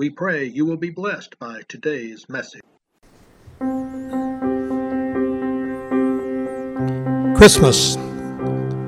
We 0.00 0.08
pray 0.08 0.46
you 0.46 0.64
will 0.64 0.78
be 0.78 0.88
blessed 0.88 1.38
by 1.38 1.60
today's 1.68 2.26
message. 2.26 2.62
Christmas, 7.36 7.96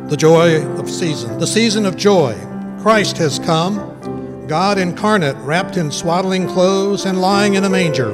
the 0.08 0.16
joy 0.16 0.64
of 0.78 0.88
season, 0.88 1.38
the 1.38 1.46
season 1.46 1.84
of 1.84 1.98
joy. 1.98 2.32
Christ 2.80 3.18
has 3.18 3.38
come, 3.38 4.46
God 4.48 4.78
incarnate, 4.78 5.36
wrapped 5.40 5.76
in 5.76 5.90
swaddling 5.90 6.48
clothes 6.48 7.04
and 7.04 7.20
lying 7.20 7.56
in 7.56 7.64
a 7.64 7.68
manger. 7.68 8.12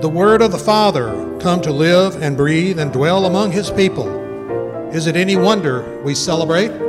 The 0.00 0.08
Word 0.08 0.42
of 0.42 0.50
the 0.50 0.58
Father 0.58 1.38
come 1.38 1.60
to 1.60 1.70
live 1.70 2.20
and 2.20 2.36
breathe 2.36 2.80
and 2.80 2.92
dwell 2.92 3.26
among 3.26 3.52
His 3.52 3.70
people. 3.70 4.08
Is 4.92 5.06
it 5.06 5.14
any 5.14 5.36
wonder 5.36 6.02
we 6.02 6.16
celebrate? 6.16 6.85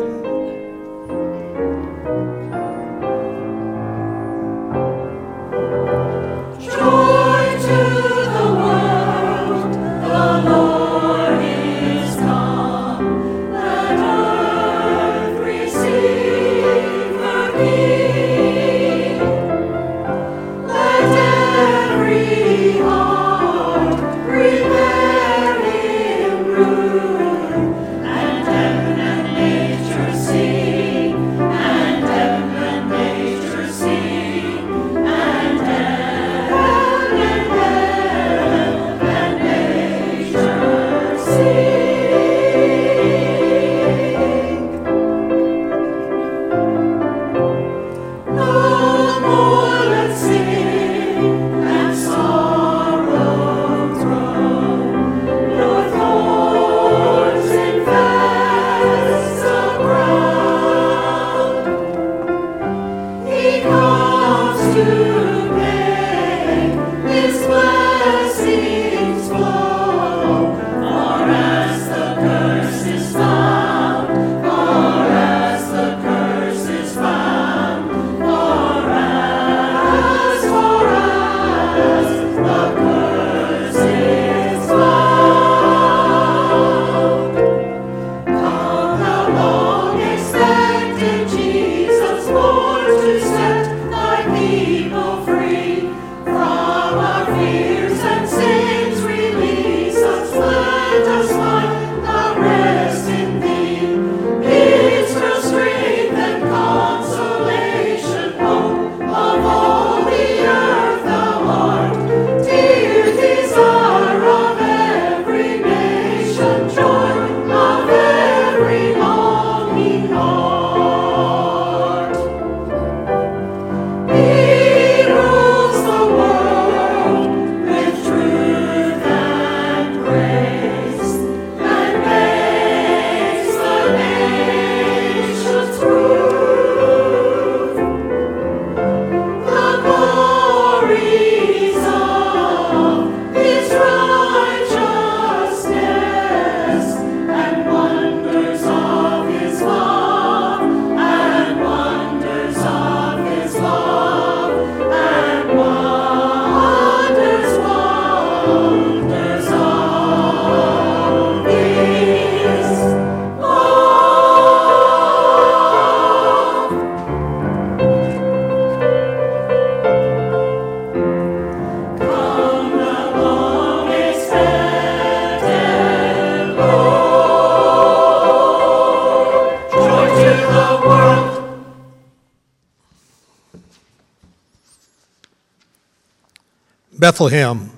Bethlehem, 187.18 187.72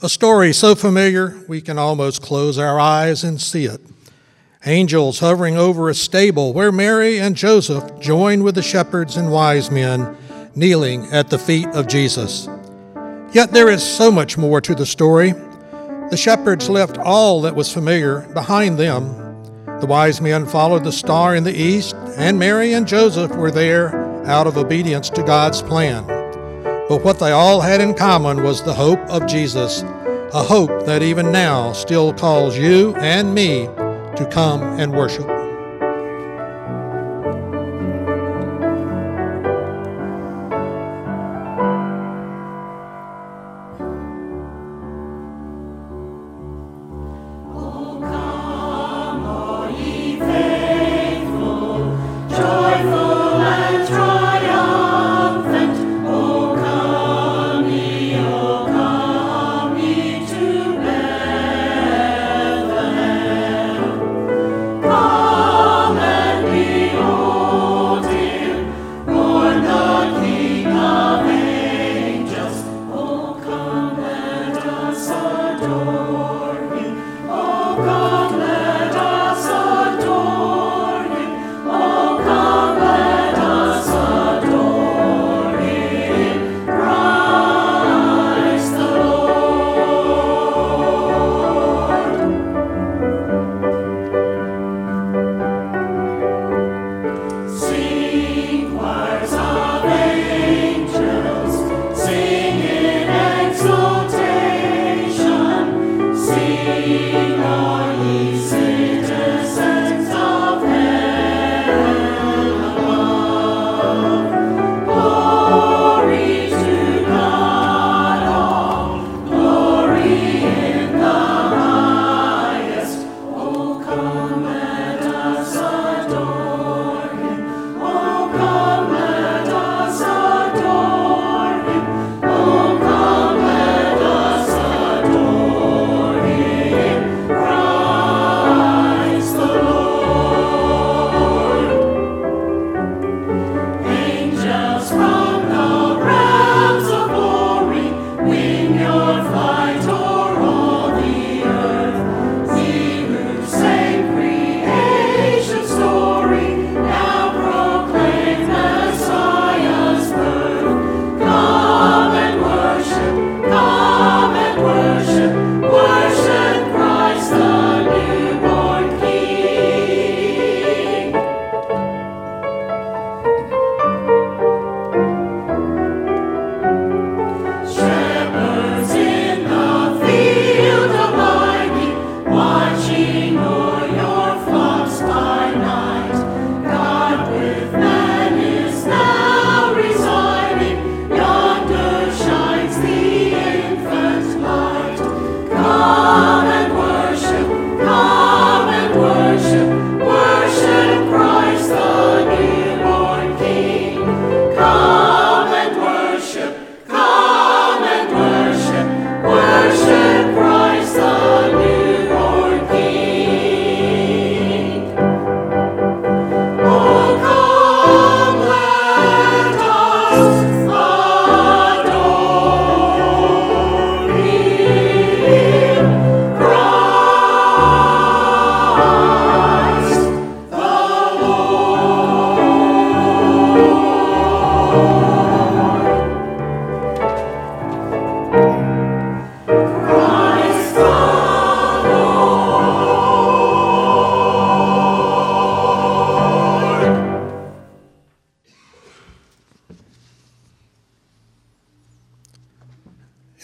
a 0.00 0.08
story 0.08 0.54
so 0.54 0.74
familiar 0.74 1.38
we 1.46 1.60
can 1.60 1.76
almost 1.76 2.22
close 2.22 2.56
our 2.56 2.80
eyes 2.80 3.22
and 3.22 3.38
see 3.38 3.66
it. 3.66 3.78
Angels 4.64 5.18
hovering 5.18 5.58
over 5.58 5.90
a 5.90 5.94
stable 5.94 6.54
where 6.54 6.72
Mary 6.72 7.18
and 7.18 7.36
Joseph 7.36 8.00
join 8.00 8.42
with 8.42 8.54
the 8.54 8.62
shepherds 8.62 9.18
and 9.18 9.30
wise 9.30 9.70
men 9.70 10.16
kneeling 10.54 11.04
at 11.12 11.28
the 11.28 11.38
feet 11.38 11.66
of 11.74 11.88
Jesus. 11.88 12.48
Yet 13.34 13.52
there 13.52 13.68
is 13.68 13.82
so 13.82 14.10
much 14.10 14.38
more 14.38 14.62
to 14.62 14.74
the 14.74 14.86
story. 14.86 15.32
The 15.32 16.16
shepherds 16.16 16.70
left 16.70 16.96
all 16.96 17.42
that 17.42 17.54
was 17.54 17.70
familiar 17.70 18.22
behind 18.32 18.78
them. 18.78 19.04
The 19.80 19.86
wise 19.86 20.22
men 20.22 20.46
followed 20.46 20.84
the 20.84 20.90
star 20.90 21.36
in 21.36 21.44
the 21.44 21.54
east, 21.54 21.94
and 22.16 22.38
Mary 22.38 22.72
and 22.72 22.88
Joseph 22.88 23.32
were 23.32 23.50
there 23.50 23.94
out 24.26 24.46
of 24.46 24.56
obedience 24.56 25.10
to 25.10 25.22
God's 25.22 25.60
plan. 25.60 26.19
But 26.90 27.04
what 27.04 27.20
they 27.20 27.30
all 27.30 27.60
had 27.60 27.80
in 27.80 27.94
common 27.94 28.42
was 28.42 28.64
the 28.64 28.74
hope 28.74 28.98
of 29.08 29.28
Jesus, 29.28 29.82
a 30.32 30.42
hope 30.42 30.86
that 30.86 31.04
even 31.04 31.30
now 31.30 31.72
still 31.72 32.12
calls 32.12 32.58
you 32.58 32.96
and 32.96 33.32
me 33.32 33.66
to 34.16 34.28
come 34.28 34.60
and 34.60 34.92
worship. 34.92 35.39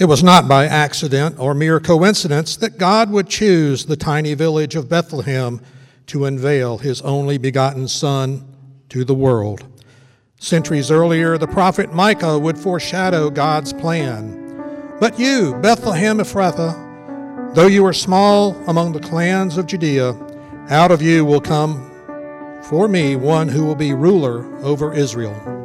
It 0.06 0.08
was 0.08 0.23
not 0.23 0.47
by 0.47 0.67
accident 0.67 1.41
or 1.41 1.53
mere 1.53 1.81
coincidence 1.81 2.55
that 2.58 2.79
God 2.79 3.11
would 3.11 3.29
choose 3.29 3.87
the 3.87 3.97
tiny 3.97 4.35
village 4.35 4.76
of 4.76 4.88
Bethlehem 4.88 5.61
to 6.06 6.26
unveil 6.26 6.79
his 6.79 7.03
only 7.03 7.38
begotten 7.38 7.88
Son 7.88 8.47
to 8.91 9.05
the 9.05 9.17
world. 9.17 9.64
Centuries 10.38 10.93
earlier, 10.93 11.37
the 11.38 11.49
prophet 11.49 11.93
Micah 11.93 12.38
would 12.38 12.56
foreshadow 12.56 13.31
God's 13.31 13.73
plan. 13.73 14.94
But 15.00 15.19
you, 15.19 15.56
Bethlehem 15.56 16.19
Ephrathah, 16.19 17.56
though 17.56 17.67
you 17.67 17.84
are 17.84 17.93
small 17.93 18.55
among 18.69 18.93
the 18.93 19.01
clans 19.01 19.58
of 19.58 19.67
Judea, 19.67 20.13
out 20.70 20.93
of 20.93 21.03
you 21.03 21.25
will 21.25 21.41
come 21.41 21.91
for 22.63 22.86
me 22.86 23.17
one 23.17 23.48
who 23.48 23.65
will 23.65 23.75
be 23.75 23.93
ruler 23.93 24.46
over 24.63 24.94
Israel. 24.94 25.56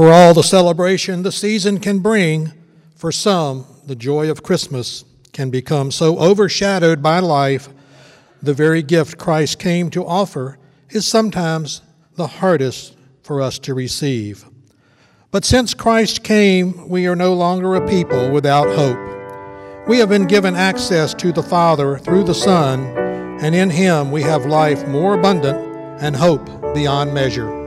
For 0.00 0.10
all 0.10 0.32
the 0.32 0.42
celebration 0.42 1.24
the 1.24 1.30
season 1.30 1.78
can 1.78 1.98
bring, 1.98 2.54
for 2.96 3.12
some, 3.12 3.66
the 3.84 3.94
joy 3.94 4.30
of 4.30 4.42
Christmas 4.42 5.04
can 5.34 5.50
become 5.50 5.90
so 5.90 6.18
overshadowed 6.18 7.02
by 7.02 7.18
life, 7.18 7.68
the 8.40 8.54
very 8.54 8.82
gift 8.82 9.18
Christ 9.18 9.58
came 9.58 9.90
to 9.90 10.06
offer 10.06 10.56
is 10.88 11.06
sometimes 11.06 11.82
the 12.14 12.26
hardest 12.26 12.96
for 13.22 13.42
us 13.42 13.58
to 13.58 13.74
receive. 13.74 14.46
But 15.30 15.44
since 15.44 15.74
Christ 15.74 16.24
came, 16.24 16.88
we 16.88 17.06
are 17.06 17.14
no 17.14 17.34
longer 17.34 17.74
a 17.74 17.86
people 17.86 18.30
without 18.30 18.74
hope. 18.74 19.86
We 19.86 19.98
have 19.98 20.08
been 20.08 20.26
given 20.26 20.56
access 20.56 21.12
to 21.12 21.30
the 21.30 21.42
Father 21.42 21.98
through 21.98 22.24
the 22.24 22.34
Son, 22.34 22.86
and 23.42 23.54
in 23.54 23.68
Him 23.68 24.10
we 24.10 24.22
have 24.22 24.46
life 24.46 24.88
more 24.88 25.12
abundant 25.12 25.58
and 26.02 26.16
hope 26.16 26.46
beyond 26.72 27.12
measure. 27.12 27.59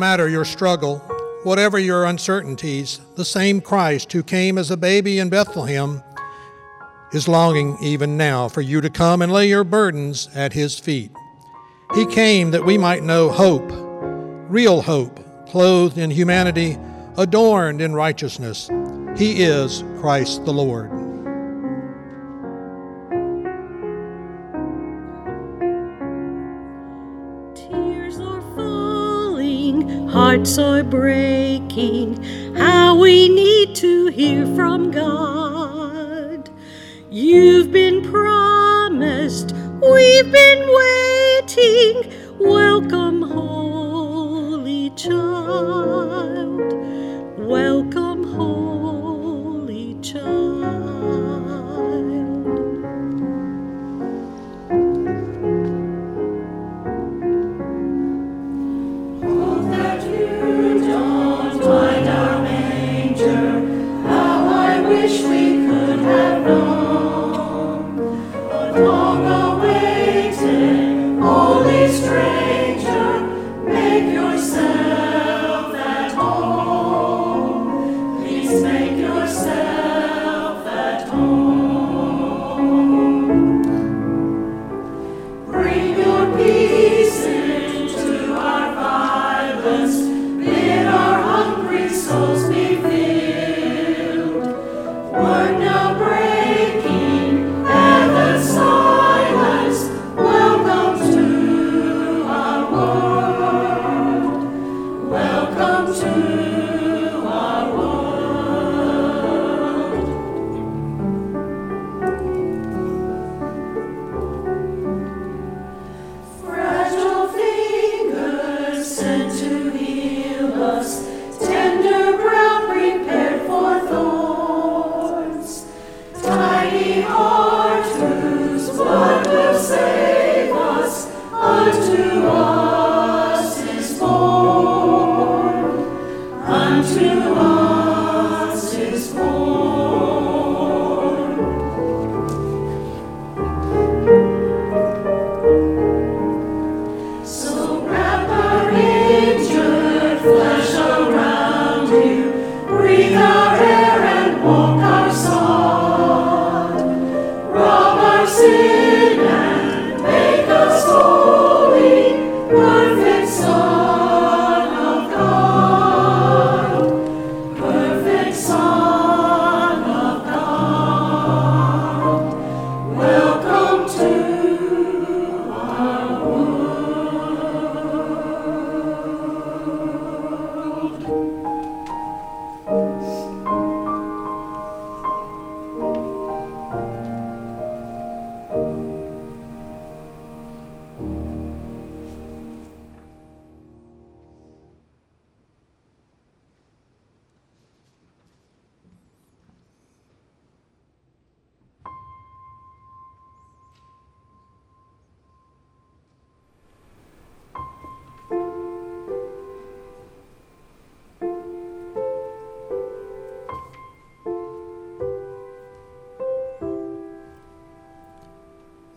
Matter 0.00 0.28
your 0.28 0.44
struggle, 0.44 0.98
whatever 1.44 1.78
your 1.78 2.06
uncertainties, 2.06 3.00
the 3.14 3.24
same 3.24 3.60
Christ 3.60 4.12
who 4.12 4.22
came 4.22 4.58
as 4.58 4.70
a 4.70 4.76
baby 4.76 5.20
in 5.20 5.28
Bethlehem 5.28 6.02
is 7.12 7.28
longing 7.28 7.76
even 7.80 8.16
now 8.16 8.48
for 8.48 8.62
you 8.62 8.80
to 8.80 8.90
come 8.90 9.22
and 9.22 9.32
lay 9.32 9.48
your 9.48 9.62
burdens 9.62 10.28
at 10.34 10.52
his 10.52 10.78
feet. 10.78 11.12
He 11.94 12.06
came 12.06 12.50
that 12.50 12.64
we 12.64 12.78
might 12.78 13.02
know 13.02 13.30
hope, 13.30 13.70
real 14.50 14.82
hope, 14.82 15.20
clothed 15.48 15.98
in 15.98 16.10
humanity, 16.10 16.78
adorned 17.16 17.80
in 17.80 17.94
righteousness. 17.94 18.68
He 19.16 19.42
is 19.42 19.84
Christ 20.00 20.44
the 20.44 20.52
Lord. 20.52 20.99
Hearts 30.30 30.58
are 30.58 30.84
breaking, 30.84 32.14
how 32.54 32.96
we 32.96 33.28
need 33.28 33.74
to 33.74 34.06
hear 34.06 34.46
from 34.54 34.92
God. 34.92 36.48
You've 37.10 37.72
been 37.72 38.00
promised, 38.08 39.52
we've 39.82 40.30
been 40.30 40.62
waiting. 40.82 42.12
Welcome, 42.38 43.22
Holy 43.22 44.90
Child. 44.90 46.09
wish 64.90 65.22
we 65.22 65.59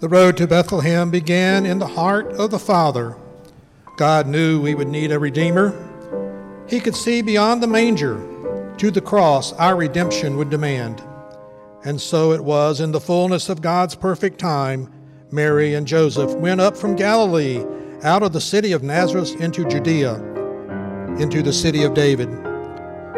The 0.04 0.10
road 0.10 0.36
to 0.36 0.48
Bethlehem 0.48 1.12
began 1.12 1.66
in 1.66 1.80
the 1.80 1.88
heart 1.88 2.28
of 2.34 2.52
the 2.52 2.60
Father. 2.60 3.16
God 3.96 4.28
knew 4.28 4.60
we 4.60 4.76
would 4.76 4.90
need 4.90 5.14
a 5.14 5.18
Redeemer. 5.18 5.74
He 6.68 6.82
could 6.82 6.98
see 6.98 7.22
beyond 7.22 7.64
the 7.64 7.68
manger 7.68 8.22
to 8.80 8.92
the 8.92 9.00
cross 9.00 9.54
our 9.54 9.78
redemption 9.78 10.36
would 10.36 10.50
demand. 10.50 11.02
And 11.86 12.02
so 12.02 12.34
it 12.34 12.44
was 12.44 12.82
in 12.82 12.92
the 12.92 13.00
fullness 13.00 13.48
of 13.48 13.62
God's 13.62 13.96
perfect 13.96 14.40
time, 14.40 14.92
Mary 15.32 15.74
and 15.74 15.88
Joseph 15.88 16.34
went 16.34 16.60
up 16.60 16.76
from 16.76 16.98
Galilee 16.98 17.64
out 18.04 18.24
of 18.24 18.34
the 18.34 18.42
city 18.42 18.74
of 18.74 18.84
Nazareth 18.84 19.40
into 19.40 19.64
Judea, 19.64 20.16
into 21.18 21.42
the 21.42 21.54
city 21.54 21.84
of 21.84 21.94
David. 21.94 22.28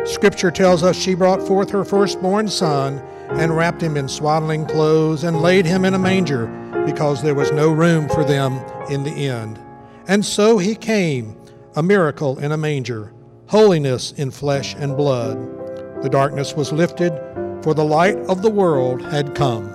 Scripture 0.03 0.51
tells 0.51 0.83
us 0.83 0.95
she 0.95 1.15
brought 1.15 1.41
forth 1.41 1.71
her 1.71 1.83
firstborn 1.83 2.47
son 2.47 2.99
and 3.29 3.57
wrapped 3.57 3.81
him 3.81 3.97
in 3.97 4.07
swaddling 4.07 4.67
clothes 4.67 5.23
and 5.23 5.41
laid 5.41 5.65
him 5.65 5.83
in 5.83 5.95
a 5.95 5.99
manger 5.99 6.45
because 6.85 7.21
there 7.21 7.35
was 7.35 7.51
no 7.51 7.71
room 7.71 8.07
for 8.09 8.23
them 8.23 8.53
in 8.89 9.03
the 9.03 9.27
end. 9.27 9.59
And 10.07 10.23
so 10.23 10.57
he 10.57 10.75
came, 10.75 11.35
a 11.75 11.83
miracle 11.83 12.39
in 12.39 12.51
a 12.51 12.57
manger, 12.57 13.13
holiness 13.47 14.11
in 14.13 14.31
flesh 14.31 14.75
and 14.75 14.95
blood. 14.95 15.37
The 16.03 16.09
darkness 16.09 16.53
was 16.53 16.71
lifted, 16.71 17.11
for 17.63 17.73
the 17.73 17.83
light 17.83 18.17
of 18.29 18.41
the 18.41 18.49
world 18.49 19.01
had 19.01 19.35
come. 19.35 19.74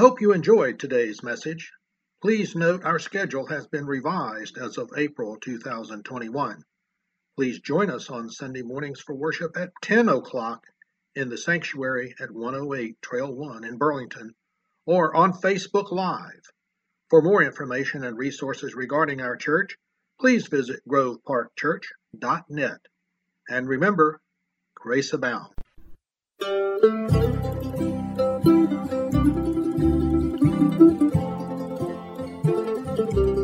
Hope 0.00 0.22
you 0.22 0.32
enjoyed 0.32 0.78
today's 0.78 1.22
message. 1.22 1.72
Please 2.22 2.56
note 2.56 2.84
our 2.84 2.98
schedule 2.98 3.46
has 3.48 3.66
been 3.66 3.84
revised 3.84 4.56
as 4.56 4.78
of 4.78 4.88
April 4.96 5.36
2021. 5.36 6.62
Please 7.36 7.60
join 7.60 7.90
us 7.90 8.08
on 8.08 8.30
Sunday 8.30 8.62
mornings 8.62 9.02
for 9.02 9.14
worship 9.14 9.58
at 9.58 9.72
10 9.82 10.08
o'clock 10.08 10.64
in 11.14 11.28
the 11.28 11.36
sanctuary 11.36 12.14
at 12.18 12.30
108 12.30 12.96
Trail 13.02 13.30
1 13.30 13.62
in 13.62 13.76
Burlington 13.76 14.34
or 14.86 15.14
on 15.14 15.34
Facebook 15.34 15.92
Live. 15.92 16.48
For 17.10 17.20
more 17.20 17.42
information 17.42 18.02
and 18.02 18.16
resources 18.16 18.74
regarding 18.74 19.20
our 19.20 19.36
church, 19.36 19.76
please 20.18 20.46
visit 20.46 20.80
groveparkchurch.net. 20.88 22.80
And 23.50 23.68
remember, 23.68 24.18
grace 24.74 25.12
abound. 25.12 25.52
Música 33.00 33.39